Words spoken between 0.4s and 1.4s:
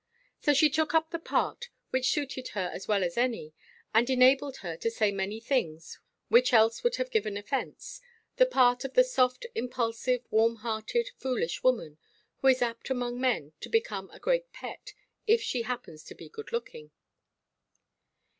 she took up the